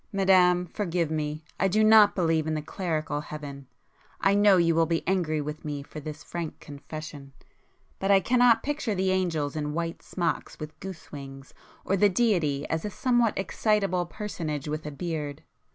[0.11, 1.43] "Madame, forgive me!
[1.59, 3.67] I do not believe in the clerical heaven.
[4.19, 7.33] I know you will be angry with me for this frank [p 152] confession!
[7.99, 11.53] But I cannot picture the angels in white smocks with goose wings,
[11.85, 15.43] or the Deity as a somewhat excitable personage with a beard.